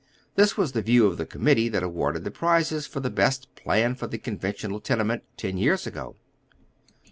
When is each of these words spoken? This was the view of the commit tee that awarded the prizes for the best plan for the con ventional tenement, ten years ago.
This 0.33 0.57
was 0.57 0.71
the 0.71 0.81
view 0.81 1.05
of 1.05 1.17
the 1.19 1.27
commit 1.27 1.57
tee 1.57 1.69
that 1.69 1.83
awarded 1.83 2.23
the 2.23 2.31
prizes 2.31 2.87
for 2.87 2.99
the 3.01 3.11
best 3.11 3.53
plan 3.53 3.93
for 3.93 4.07
the 4.07 4.17
con 4.17 4.39
ventional 4.39 4.81
tenement, 4.83 5.21
ten 5.37 5.59
years 5.59 5.85
ago. 5.85 6.15